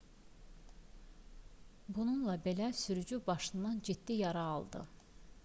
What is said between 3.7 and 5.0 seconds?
ciddi yara aldı